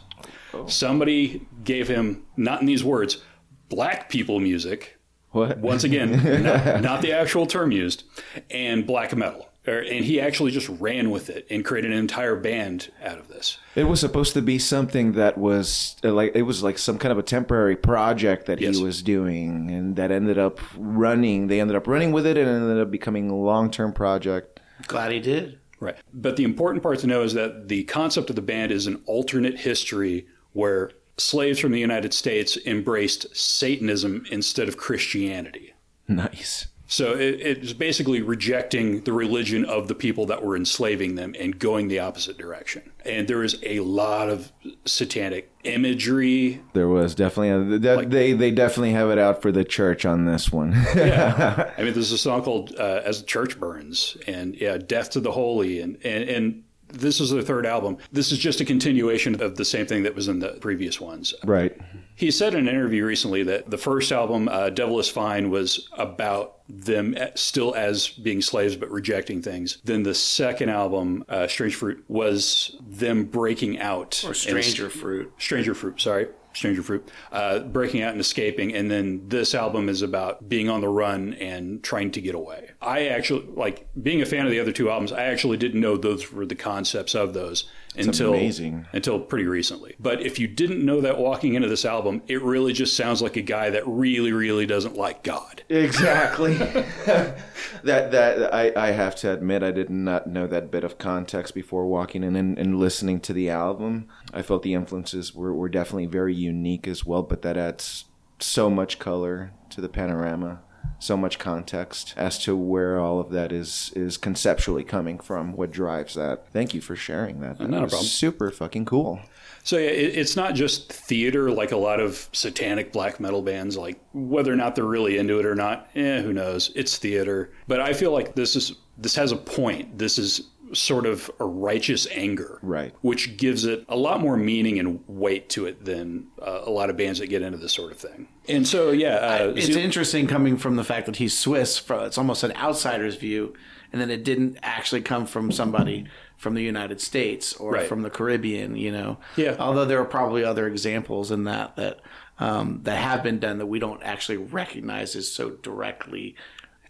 [0.54, 0.68] Oh.
[0.68, 3.24] Somebody gave him, not in these words,
[3.70, 4.98] black people music,
[5.32, 5.58] What?
[5.58, 6.12] once again,
[6.44, 8.04] not, not the actual term used,
[8.52, 9.50] and black metal.
[9.68, 13.28] Or- And he actually just ran with it and created an entire band out of
[13.28, 13.58] this.
[13.76, 17.12] It was supposed to be something that was uh, like it was like some kind
[17.12, 18.78] of a temporary project that Yes.
[18.78, 21.48] he was doing, and that ended up running.
[21.48, 24.60] They ended up running with it, and it ended up becoming a long term project.
[24.88, 25.60] Glad he did.
[25.80, 25.96] Right.
[26.14, 29.02] But the important part to know is that the concept of the band is an
[29.06, 35.74] alternate history where slaves from the United States embraced Satanism instead of Christianity.
[36.08, 36.68] Nice.
[36.88, 41.60] So it, it's basically rejecting the religion of the people that were enslaving them and
[41.60, 42.92] going the opposite direction.
[43.06, 44.52] And there is a lot of
[44.86, 46.62] satanic imagery.
[46.74, 50.26] There was definitely a, that, they they definitely have it out for the church on
[50.26, 50.72] this one.
[50.96, 55.12] yeah, I mean, there's a song called uh, "As the Church Burns" and yeah, "Death
[55.12, 56.64] to the Holy," and and and
[57.00, 57.98] this is their third album.
[58.12, 61.34] This is just a continuation of the same thing that was in the previous ones.
[61.46, 61.78] right.
[62.16, 65.88] He said in an interview recently that the first album, uh, "Devil Is Fine," was
[65.94, 69.78] about them still as being slaves but rejecting things.
[69.84, 75.32] Then the second album, uh, "Strange Fruit," was them breaking out Or and- Stranger Fruit.
[75.38, 76.28] Stranger Fruit, sorry.
[76.58, 78.74] Stranger Fruit, uh, breaking out and escaping.
[78.74, 82.72] And then this album is about being on the run and trying to get away.
[82.82, 85.98] I actually, like, being a fan of the other two albums, I actually didn't know
[85.98, 88.88] those were the concepts of those until amazing.
[88.94, 89.96] until pretty recently.
[90.00, 93.36] But if you didn't know that walking into this album, it really just sounds like
[93.36, 95.64] a guy that really, really doesn't like God.
[95.70, 96.54] Exactly.
[97.84, 101.54] that that I, I have to admit I did not know that bit of context
[101.54, 104.08] before walking in and, and listening to the album.
[104.34, 108.06] I felt the influences were, were definitely very unique as well, but that adds
[108.40, 110.62] so much color to the panorama,
[111.00, 115.72] so much context as to where all of that is is conceptually coming from, what
[115.72, 116.48] drives that.
[116.52, 117.60] Thank you for sharing that.
[117.60, 118.08] That Not was problem.
[118.08, 119.20] super fucking cool.
[119.64, 123.78] So yeah, it, it's not just theater like a lot of satanic black metal bands.
[123.78, 126.72] Like whether or not they're really into it or not, eh, who knows?
[126.76, 127.52] It's theater.
[127.68, 129.98] But I feel like this is this has a point.
[129.98, 130.42] This is
[130.74, 132.94] sort of a righteous anger, Right.
[133.02, 136.90] Which gives it a lot more meaning and weight to it than uh, a lot
[136.90, 138.28] of bands that get into this sort of thing.
[138.48, 141.82] And so yeah, uh, It's Zeal- interesting coming from the fact that he's Swiss.
[141.90, 143.54] It's almost an outsider's view,
[143.94, 146.06] and then it didn't actually come from somebody
[146.38, 147.88] from the United States or Right.
[147.88, 148.76] from the Caribbean.
[148.76, 149.56] You know, Yeah.
[149.60, 152.00] Although there are probably other examples in that that
[152.40, 156.36] um, that have been done that we don't actually recognize as so directly.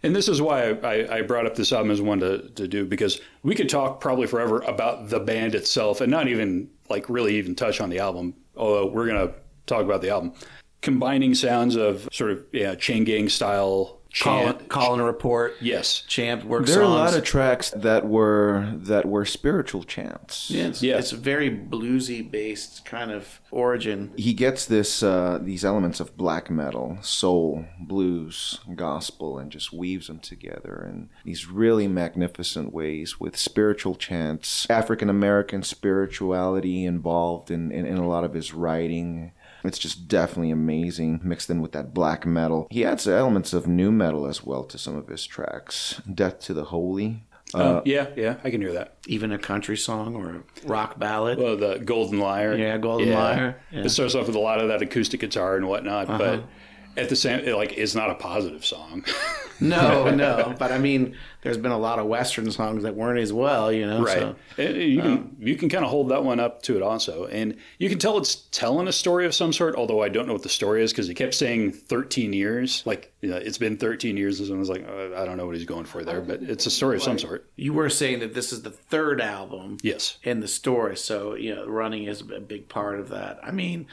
[0.02, 2.84] And this is why I, I, brought up this album as one to, to do
[2.84, 7.36] because we could talk probably forever about the band itself and not even like really
[7.36, 8.34] even touch on the album.
[8.56, 9.32] Although we're gonna
[9.66, 10.32] talk about the album,
[10.82, 14.68] combining sounds of sort of yeah chain gang style Call, chant.
[14.68, 15.54] call and report.
[15.60, 20.50] Yes, Chant work There are a lot of tracks that were that were spiritual chants.
[20.50, 20.96] yeah, it's, Yeah.
[20.98, 24.12] it's very bluesy based kind of origin.
[24.16, 30.06] he gets this uh, these elements of black metal, soul, blues, gospel, and just weaves
[30.06, 37.70] them together in these really magnificent ways with spiritual chants, African American spirituality involved in,
[37.70, 39.32] in, in a lot of his writing.
[39.64, 42.68] It's just definitely amazing, mixed in with that black metal.
[42.70, 46.00] He adds elements of nu metal as well to some of his tracks.
[46.12, 47.24] Death to the Holy.
[47.54, 48.98] Oh, yeah, yeah, I can hear that.
[49.06, 51.38] Even a country song or a rock ballad.
[51.38, 52.54] Well, the Golden Liar.
[52.54, 53.78] Yeah, Golden Liar, yeah.
[53.78, 53.86] Uh-huh.
[53.86, 56.44] It starts off with a lot of that acoustic guitar and whatnot, but
[56.98, 59.04] at the same, it, like, it's not a positive song.
[59.60, 60.54] No, no.
[60.56, 63.86] But I mean, there's been a lot of Western songs that weren't as well, you
[63.86, 64.02] know.
[64.02, 64.18] Right.
[64.18, 64.36] So.
[64.56, 67.56] And You can you can kind of hold that one up to it also, and
[67.78, 69.74] you can tell it's telling a story of some sort.
[69.74, 72.84] Although I don't know what the story is because he kept saying 13 years.
[72.86, 75.46] Like you know, it's been 13 years, and I was like, uh, I don't know
[75.46, 77.50] what he's going for there, but it's a story of some sort.
[77.56, 80.18] You were saying that this is the third album Yes.
[80.22, 83.40] in the story, so you know, running is a big part of that.
[83.42, 83.88] I mean,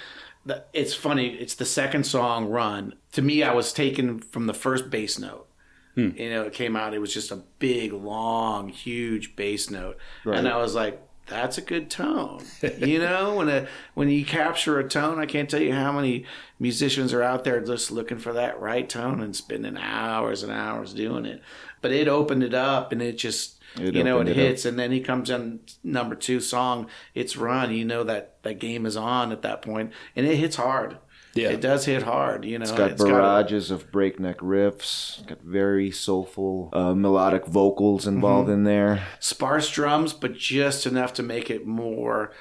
[0.74, 1.30] it's funny.
[1.36, 5.48] It's the second song, "Run." To me, I was taken from the first bass note.
[5.96, 6.10] Hmm.
[6.16, 6.94] You know, it came out.
[6.94, 11.62] It was just a big, long, huge bass note, and I was like, "That's a
[11.62, 12.44] good tone."
[12.78, 16.26] you know, when a when you capture a tone, I can't tell you how many
[16.60, 20.94] musicians are out there just looking for that right tone and spending hours and hours
[20.94, 21.42] doing it.
[21.82, 24.38] But it opened it up, and it just It you know it it up.
[24.38, 26.88] hits, and then he comes in number two song.
[27.14, 27.74] It's run.
[27.74, 30.98] You know that that game is on at that point, and it hits hard.
[31.34, 31.50] Yeah.
[31.50, 32.46] it does hit hard.
[32.46, 35.26] You know, It's got barrages of breakneck riffs.
[35.28, 39.04] Got very soulful uh, melodic vocals involved in there.
[39.20, 42.32] sparse drums, but just enough to make it more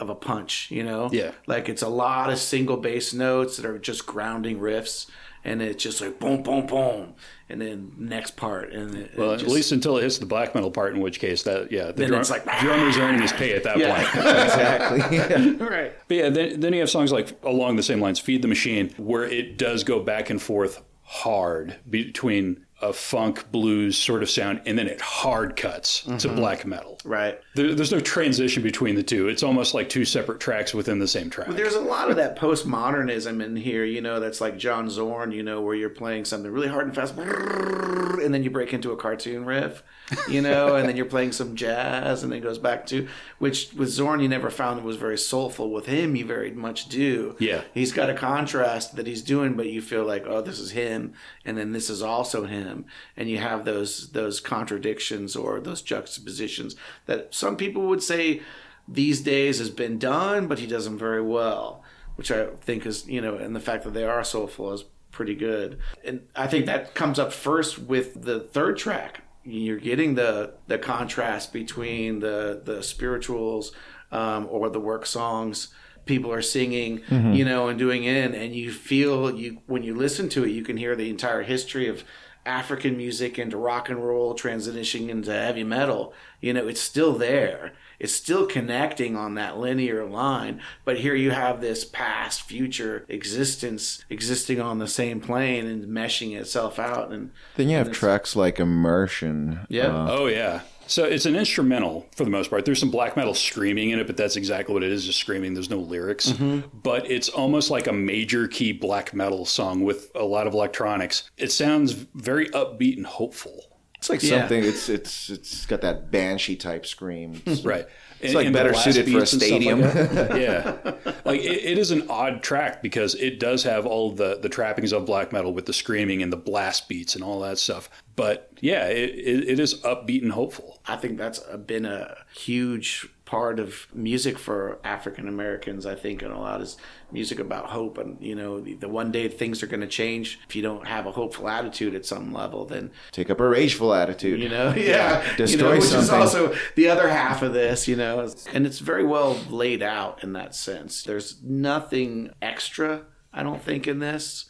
[0.00, 0.68] of a punch.
[0.72, 1.30] You know, Yeah.
[1.46, 5.06] like it's a lot of single bass notes that are just grounding riffs,
[5.44, 7.14] and it's just like boom, boom, boom,
[7.50, 10.54] and then next part, and it, Well, it at least until it hits the black
[10.54, 13.32] metal part, in which case that yeah, the Then drum, it's like- drummer's earning his
[13.32, 13.96] pay at that Yeah.
[13.96, 14.08] point.
[15.00, 15.52] exactly.
[15.66, 15.92] right.
[16.08, 18.90] But yeah, then, then you have songs like along the same lines, "Feed the Machine,"
[18.96, 24.62] where it does go back and forth hard between a funk blues sort of sound,
[24.66, 26.36] and then it hard cuts to mm-hmm.
[26.36, 26.98] black metal.
[27.04, 27.40] Right.
[27.54, 29.28] There, there's no transition between the two.
[29.28, 31.48] It's almost like two separate tracks within the same track.
[31.50, 35.42] There's a lot of that postmodernism in here, you know, that's like John Zorn, you
[35.42, 38.96] know, where you're playing something really hard and fast, and then you break into a
[38.96, 39.82] cartoon riff,
[40.28, 43.72] you know, and then you're playing some jazz, and then it goes back to, which
[43.74, 45.70] with Zorn you never found it was very soulful.
[45.70, 47.36] With him, you very much do.
[47.38, 47.62] Yeah.
[47.72, 51.14] He's got a contrast that he's doing, but you feel like, oh, this is him,
[51.44, 52.69] and then this is also him,
[53.16, 58.40] and you have those those contradictions or those juxtapositions that some people would say
[58.88, 61.82] these days has been done, but he does them very well,
[62.16, 65.34] which I think is, you know, and the fact that they are soulful is pretty
[65.34, 65.78] good.
[66.04, 69.22] And I think that comes up first with the third track.
[69.44, 73.72] You're getting the the contrast between the the spirituals
[74.12, 75.68] um, or the work songs
[76.06, 77.02] people are singing,
[77.34, 80.62] you know, and doing in, and you feel you when you listen to it, you
[80.62, 82.04] can hear the entire history of
[82.46, 86.12] African music into rock and roll, transitioning into heavy metal.
[86.40, 87.72] You know, it's still there.
[87.98, 94.02] It's still connecting on that linear line, but here you have this past, future existence
[94.08, 97.12] existing on the same plane and meshing itself out.
[97.12, 99.66] And Then you have tracks like Emersion.
[99.68, 99.88] Yeah.
[99.88, 100.62] uh, Oh yeah.
[100.90, 102.64] So it's an instrumental for the most part.
[102.64, 105.54] There's some black metal screaming in it, but that's exactly what it is, just screaming.
[105.54, 106.30] There's no lyrics.
[106.30, 106.66] Mm-hmm.
[106.82, 111.30] But it's almost like a major key black metal song with a lot of electronics.
[111.36, 113.66] It sounds very upbeat and hopeful.
[113.98, 114.40] it's like Yeah.
[114.40, 114.64] something.
[114.64, 117.40] It's it's it's got that banshee type scream.
[117.62, 117.86] Right.
[118.20, 119.80] It's like better suited for a stadium.
[119.80, 120.76] yeah.
[121.24, 124.92] Like it, it is an odd track because it does have all the, the trappings
[124.92, 127.88] of black metal with the screaming and the blast beats and all that stuff.
[128.16, 130.80] But yeah, it, it, it is upbeat and hopeful.
[130.86, 135.86] I think that's been a huge part of music for African Americans.
[135.86, 136.76] I think, and a lot is
[137.12, 137.96] music about hope.
[137.96, 140.40] And you know, the, the one day things are going to change.
[140.48, 143.94] If you don't have a hopeful attitude at some level, then Take up a rageful
[143.94, 144.40] attitude.
[144.40, 147.86] you know, yeah, you Destroy know, which is also the other half of this.
[147.86, 151.04] You know, and it's very well laid out in that sense.
[151.04, 153.04] There's nothing extra.
[153.32, 154.46] I don't think in this.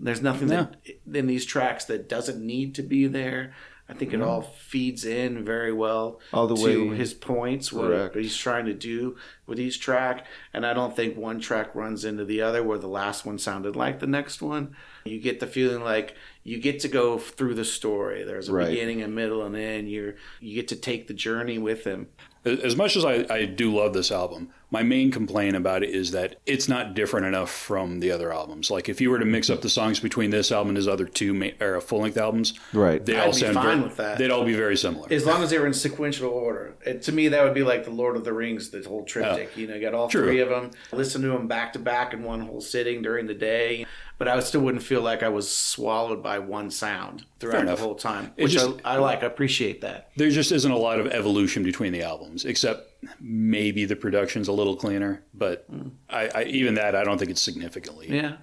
[0.00, 0.74] There's nothing that
[1.12, 3.54] in these tracks that doesn't need to be there.
[3.86, 7.88] I think it all feeds in very well All the to way- his points, what
[7.88, 8.16] Correct.
[8.16, 9.16] he's trying to do
[9.46, 10.26] with each track.
[10.54, 13.76] And I don't think one track runs into the other where the last one sounded
[13.76, 14.74] like the next one.
[15.04, 18.24] You get the feeling like you get to go through the story.
[18.24, 18.70] There's a Right.
[18.70, 19.90] beginning, a middle, and end.
[19.90, 22.08] You're you get to take the journey with him.
[22.44, 26.10] As much as I, I do love this album, my main complaint about it is
[26.10, 28.70] that it's not different enough from the other albums.
[28.70, 31.04] Like if you were to mix up the songs between this album and his other
[31.06, 33.04] two ma- full length albums, Right.
[33.04, 34.18] They I'd all be sound fine very, with that.
[34.18, 35.12] They'd all be very similar.
[35.12, 36.74] As long as they were in sequential order.
[36.84, 39.50] It, to me, that would be like the Lord of the Rings, the whole triptych.
[39.56, 39.60] Oh.
[39.60, 40.24] you know, you got all True.
[40.26, 40.72] three of them.
[40.92, 43.86] Listen to them back to back in one whole sitting during the day.
[44.16, 47.96] But I still wouldn't feel like I was swallowed by one sound throughout the whole
[47.96, 49.22] time, It which just- I, I like.
[49.22, 50.10] I appreciate that.
[50.16, 54.52] there just isn't a lot of evolution between the albums, except maybe the production's a
[54.52, 55.24] little cleaner.
[55.34, 55.88] But hmm.
[56.08, 58.08] I, I, even that, I don't think it's significantly.
[58.08, 58.36] Yeah.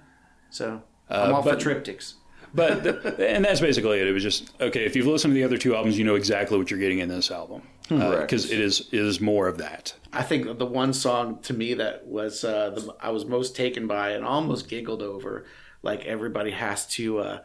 [0.50, 2.14] So I'm uh, all but- for triptychs.
[2.54, 2.86] But
[3.20, 4.06] and that's basically it.
[4.06, 4.84] It was just okay.
[4.84, 7.08] If you've listened to the other two albums, you know exactly what you're getting in
[7.08, 7.62] this album
[8.00, 8.22] Correct.
[8.22, 9.94] because it is it is more of that.
[10.12, 13.86] I think the one song to me that was uh, the, I was most taken
[13.86, 15.46] by and almost giggled over,
[15.82, 17.38] like everybody has to uh,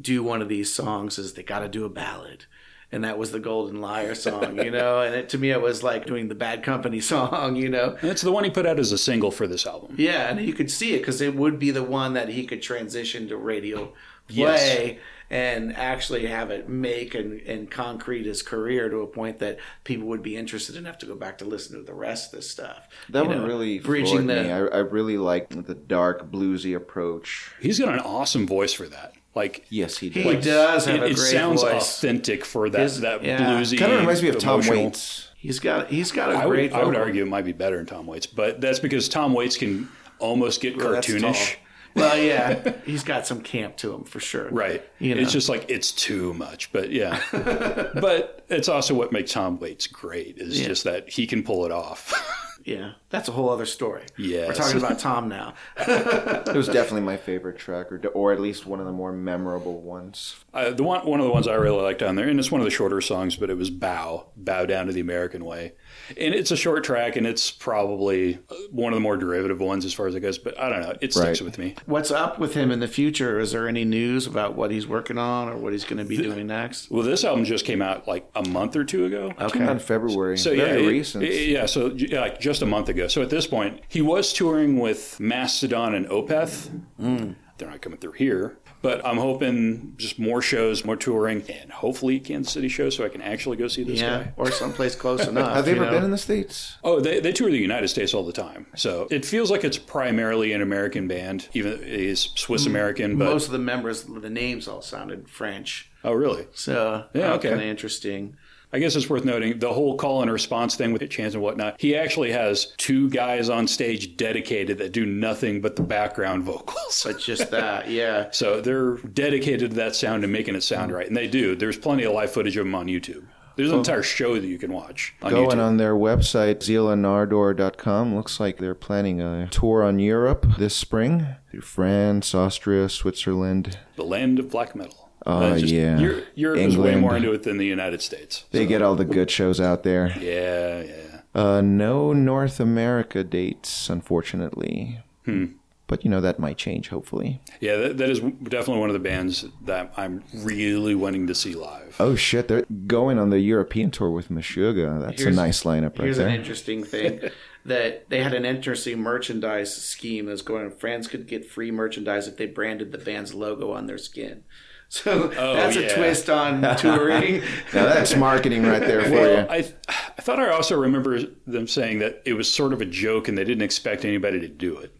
[0.00, 2.44] do one of these songs, is they got to do a ballad,
[2.92, 5.00] and that was the Golden Liar song, you know.
[5.00, 7.96] And it, to me, it was like doing the Bad Company song, you know.
[8.00, 9.96] And it's the one he put out as a single for this album.
[9.98, 12.62] Yeah, and you could see it because it would be the one that he could
[12.62, 13.92] transition to radio
[14.28, 14.96] Yes.
[15.28, 19.58] Play and actually have it make and, and concrete his career to a point that
[19.84, 22.50] people would be interested enough to go back to listen to the rest of this
[22.50, 22.88] stuff.
[23.10, 24.52] That You one know, really bridging the me.
[24.52, 27.50] I, I really like the dark bluesy approach.
[27.60, 29.14] He's got an awesome voice for that.
[29.34, 30.24] Like Yes, he does.
[30.24, 31.72] He does have it, a it sounds voice.
[31.98, 33.38] authentic for that His- that yeah.
[33.60, 33.78] bluesy.
[33.78, 35.28] Kind of reminds me of Tom Waits.
[35.36, 36.72] He's got he's got a I great.
[36.72, 39.32] would, I would argue it might be better than Tom Waits, but that's because Tom
[39.34, 41.56] Waits can almost get Well, that's cartoonish.
[41.96, 42.08] Tall.
[42.10, 44.48] Well, yeah, he's got some camp to him for sure.
[44.50, 44.82] Right.
[44.98, 45.22] You know.
[45.22, 47.20] It's just like it's too much, but yeah.
[47.32, 50.66] but it's also what makes Tom Waits great is Yeah.
[50.68, 52.12] just that he can pull it off.
[52.64, 54.02] Yeah, that's a whole other story.
[54.18, 55.54] Yeah, we're talking about Tom now.
[55.78, 59.80] It was definitely my favorite track, or, or at least one of the more memorable
[59.82, 60.34] ones.
[60.52, 62.60] uh, the one one of the ones I really liked on there, and it's one
[62.60, 65.74] of the shorter songs, but it was "Bow," "Bow Down to the American Way,"
[66.10, 68.38] and it's a short track, and it's probably
[68.70, 70.38] one of the more derivative ones as far as it goes.
[70.38, 71.42] But I don't know, it sticks Right.
[71.42, 71.74] with me.
[71.86, 73.38] What's up with him in the future?
[73.40, 76.16] Is there any news about what he's working on or what he's going to be
[76.16, 76.90] doing next?
[76.90, 79.32] Well, this album just came out like a month or two ago.
[79.50, 80.38] Came out in February.
[80.38, 81.24] So Very yeah, it- recent.
[81.24, 81.66] it- yeah.
[81.66, 83.08] So yeah, like just a month ago.
[83.08, 86.68] So at this point, he was touring with Mastodon and Opeth.
[87.00, 87.34] Mm.
[87.58, 92.20] They're not coming through here, But I'm hoping just more shows, more touring, and hopefully
[92.20, 94.32] Kansas City shows so I can actually go see this Yeah, guy.
[94.36, 95.56] or someplace close enough.
[95.56, 95.90] Have they you ever know?
[95.90, 96.76] been in the states?
[96.84, 98.66] Oh, they, they tour the United States all the time.
[98.76, 102.70] So it feels like it's primarily an American band, even though it is Swiss hmm.
[102.70, 103.18] American.
[103.18, 105.90] But Most of the members, the names all sounded French.
[106.04, 106.46] oh, really?
[106.54, 107.48] So Yeah, okay.
[107.48, 108.36] kind of interesting.
[108.76, 111.42] I guess it's worth noting the whole call and response thing with the Chance and
[111.42, 111.80] whatnot.
[111.80, 117.02] He actually has two guys on stage dedicated that do nothing but the background vocals.
[117.02, 118.28] But just that, yeah.
[118.32, 121.56] So they're dedicated to that sound and making it sound right, and they do.
[121.56, 123.24] There's plenty of live footage of them on YouTube.
[123.56, 125.64] There's an entire show that you can watch on Going YouTube.
[125.64, 131.62] on their website, zealandardor.com, looks like they're planning a tour on Europe this spring through
[131.62, 133.78] France, Austria, Switzerland.
[133.96, 135.05] the land of black metal.
[135.26, 135.98] Oh, Uh, just- yeah.
[135.98, 138.44] Europe Europe is way more into it than the United States.
[138.52, 140.14] They get all the good shows out there.
[140.20, 141.20] Yeah, yeah.
[141.34, 145.00] Uh, no North America dates, unfortunately.
[145.24, 145.44] Hmm.
[145.88, 147.40] But, you know, that might change, hopefully.
[147.60, 151.54] Yeah, that, that is definitely one of the bands that I'm really wanting to see
[151.54, 151.94] live.
[152.00, 152.48] Oh, shit.
[152.48, 155.00] They're going on the European tour with Meshuggah.
[155.00, 156.28] That's Here's- a nice lineup right Here's there.
[156.28, 157.20] Here's an interesting thing
[157.66, 160.70] that they had an interesting merchandise scheme that's going.
[160.72, 164.42] Fans could get free merchandise if they branded the band's logo on their skin.
[164.88, 165.86] So oh, that's Oh, yeah.
[165.88, 167.40] a twist on touring.
[167.74, 169.46] now, that's marketing right there for Well, you.
[169.50, 169.56] I
[169.88, 173.36] I thought I also remember them saying that it was sort of a joke and
[173.36, 174.92] they didn't expect anybody to do it.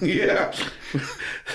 [0.00, 0.52] yeah.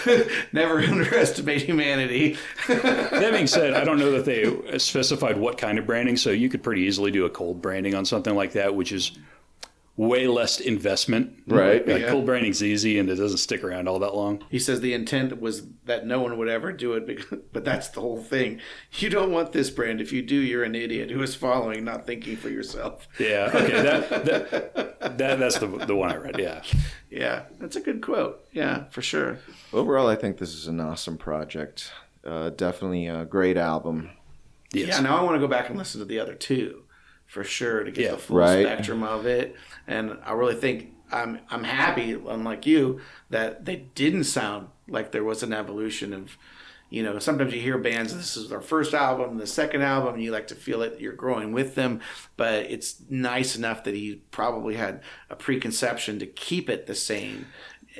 [0.53, 2.37] Never underestimate humanity.
[2.67, 6.49] That being said, I don't know that they specified what kind of branding, so you
[6.49, 9.17] could pretty easily do a cold branding on something like that, which is
[9.99, 11.43] way less investment.
[11.45, 12.09] Right, Like yeah.
[12.09, 14.41] cold branding's easy and it doesn't stick around all that long.
[14.49, 17.89] He says the intent was that no one would ever do it, because, but that's
[17.89, 18.61] the whole thing.
[18.93, 19.99] You don't want this brand.
[19.99, 23.09] If you do, you're an idiot who is following, not thinking for yourself.
[23.19, 23.51] Yeah.
[23.53, 23.81] Okay.
[23.81, 26.39] That that, that that's the the one I read.
[26.39, 26.63] Yeah.
[27.09, 28.47] Yeah, that's a good quote.
[28.53, 29.39] Yeah, for sure.
[29.73, 31.91] Overall, I think this is an awesome project.
[32.23, 34.11] Uh, definitely a great album.
[34.71, 34.87] Yes.
[34.87, 36.83] Yeah, now I want to go back and listen to the other two
[37.29, 38.65] for sure to get Yeah, the full right.
[38.65, 39.55] spectrum of it.
[39.87, 45.23] And I really think I'm I'm happy, unlike you, that they didn't sound like there
[45.23, 46.37] was an evolution of.
[46.91, 48.15] You know, sometimes you hear bands.
[48.15, 50.15] This is their first album, the second album.
[50.15, 50.99] And you like to feel it.
[50.99, 52.01] You're growing with them,
[52.35, 57.45] but it's nice enough that he probably had a preconception to keep it the same.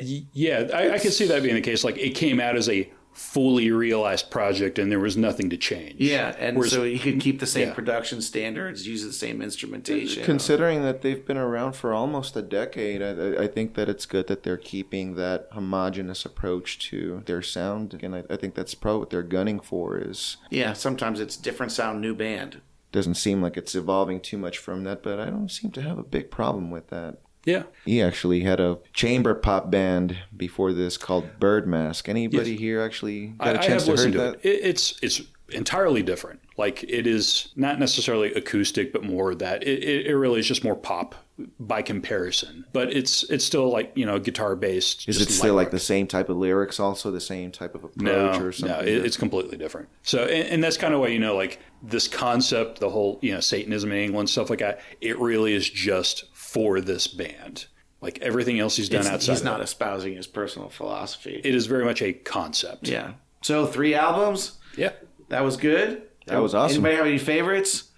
[0.02, 1.84] Yeah, I, I could see that being the case.
[1.84, 5.96] Like it came out as a fully realized project, and there was nothing to change.
[5.98, 7.74] Yeah, and Whereas- so you could keep the same Yeah.
[7.74, 10.24] production standards, use the same instrumentation.
[10.24, 14.06] Considering that they've been around for almost a decade, I, I- I think that it's
[14.06, 18.00] good that they're keeping that homogenous approach to their sound.
[18.02, 19.98] And I, I think that's probably what they're gunning for.
[19.98, 22.62] Is yeah, sometimes it's different sound, new band.
[22.92, 25.98] doesn't seem like it's evolving too much from that, but I don't seem to have
[26.00, 27.18] a big problem with that.
[27.50, 27.64] Yeah.
[27.86, 32.08] He actually had a chamber pop band before this called Birdmask.
[32.08, 32.60] Anybody Yes.
[32.60, 34.36] here actually got a I chance have to hear that?
[34.44, 34.50] it.
[34.50, 34.66] it.
[34.66, 36.42] It's it's entirely different.
[36.58, 40.76] Like it is not necessarily acoustic, but more that it, it, really is just more
[40.76, 41.16] pop
[41.60, 42.66] by comparison.
[42.74, 45.08] But it's it's still like you know guitar based.
[45.08, 48.40] Is it still like the same type of lyrics, also the same type of approach,
[48.40, 48.78] no, or something?
[48.78, 49.88] no, it, it's completely different.
[50.04, 53.34] So, and, and that's kind of why you know, like this concept, the whole you
[53.34, 54.82] know Satanism in England, stuff like that.
[55.02, 57.66] It really is just for this band.
[58.02, 61.42] Like everything else he's done It's- outside, he's of not it, espousing his personal philosophy.
[61.44, 62.88] it is very much a concept.
[62.88, 63.14] yeah.
[63.42, 64.58] So three albums.
[64.78, 64.92] yeah.
[65.30, 66.02] That was good.
[66.26, 66.78] That was awesome.
[66.86, 67.92] Anybody have any favorites?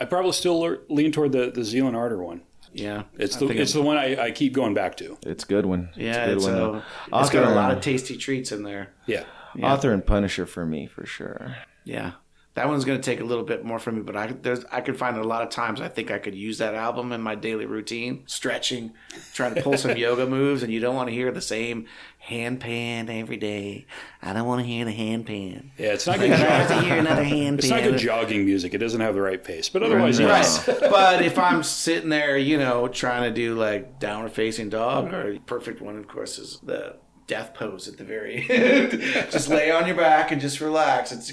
[0.00, 2.42] I probably still lean toward the the Zeal and Ardor one.
[2.72, 5.16] Yeah, It's I the think it's the one I, I keep going back to.
[5.22, 5.88] It's good one.
[5.96, 6.82] yeah, it's it's, a good a, one.
[7.22, 8.92] it's got a lot of tasty treats in there.
[9.06, 9.24] Yeah.
[9.54, 9.72] Yeah.
[9.72, 11.56] Author and Punisher for me, for sure.
[11.84, 12.12] Yeah,
[12.58, 14.80] that one's going to take a little bit more from me, but I there's I
[14.80, 17.36] could find a lot of times I think I could use that album in my
[17.36, 18.92] daily routine, stretching,
[19.32, 21.86] trying to pull some yoga moves, and you don't want to hear the same
[22.18, 23.86] hand pan every day.
[24.20, 25.70] I don't want to hear the hand pan.
[25.78, 26.32] Yeah, it's not good.
[26.32, 27.82] I have to hear another hand it's pan.
[27.84, 28.74] not good jogging music.
[28.74, 29.68] It doesn't have the right pace.
[29.68, 30.28] But otherwise, Right.
[30.28, 30.66] yes.
[30.80, 35.38] But if I'm sitting there, you know, trying to do like downward facing dog, or
[35.46, 36.96] perfect one, of course, is the
[37.28, 38.90] death pose at the very end.
[39.30, 41.12] just lay on your back and just relax.
[41.12, 41.32] It's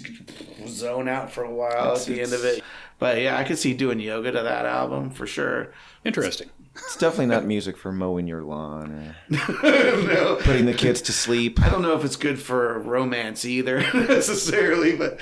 [0.67, 2.63] zone out for a while at the end of it.
[2.99, 5.73] But yeah, I could see doing yoga to that album for sure.
[6.03, 6.49] Interesting.
[6.75, 10.35] It's definitely not music for mowing your lawn or no.
[10.41, 11.61] putting the kids to sleep.
[11.61, 15.19] I don't know if it's good for romance either necessarily, but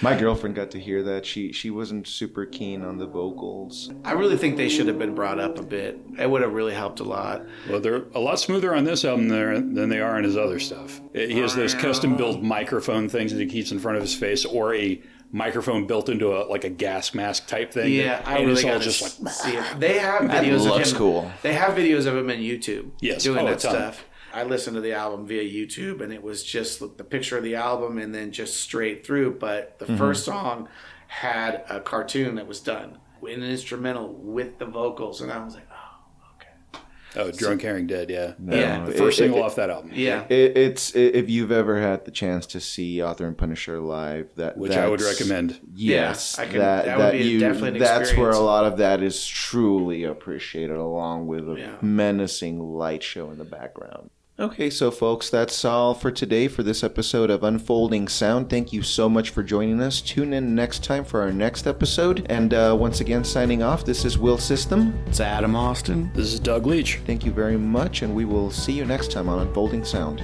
[0.00, 1.26] My girlfriend got to hear that.
[1.26, 3.90] She she wasn't super keen on the vocals.
[4.04, 5.98] I really think they should have been brought up a bit.
[6.18, 7.42] It would have really helped a lot.
[7.68, 10.58] Well, they're a lot smoother on this album there than they are on his other
[10.58, 11.00] stuff.
[11.12, 14.44] He has those custom built microphone things that he keeps in front of his face,
[14.44, 15.00] or a
[15.30, 17.92] microphone built into a like a gas mask type thing.
[17.92, 19.64] Yeah, I and really it's all gotta just like see it.
[19.80, 20.98] They have That videos looks of him.
[20.98, 21.32] cool.
[21.42, 22.90] They have videos of him on YouTube.
[23.00, 23.22] Yes.
[23.22, 23.72] doing Oh, a that ton.
[23.74, 24.04] stuff.
[24.32, 27.56] I listened to the album via YouTube, and it was just the picture of the
[27.56, 29.34] album and then just straight through.
[29.38, 29.96] But the mm-hmm.
[29.98, 30.68] first song
[31.08, 35.68] had a cartoon that was done, an instrumental with the vocals, and I was like,
[35.70, 36.82] oh, okay.
[37.16, 38.32] Oh, Drone Carrying Dead, yeah.
[38.42, 38.86] Yeah.
[38.86, 39.90] The first It- single it- off that album.
[39.94, 40.24] Yeah.
[40.30, 44.56] It, it's if you've ever had the chance to see Author and Punisher live, that
[44.56, 45.60] Which I would recommend.
[45.74, 48.38] Yes, Yeah, I can- that that that, would be you definitely an that's where a
[48.38, 51.76] lot of that is truly appreciated, along with a Yeah.
[51.82, 54.08] menacing light show in the background.
[54.40, 58.48] Okay, so folks, that's all for today for this episode of Unfolding Sound.
[58.48, 60.00] Thank you so much for joining us.
[60.00, 62.26] Tune in next time for our next episode.
[62.30, 64.98] And uh, once again, signing off, this is Will System.
[65.06, 66.10] It's Adam Austin.
[66.14, 67.00] This is Doug Leach.
[67.04, 70.22] Thank you very much, and we will see you next time on Unfolding Sound.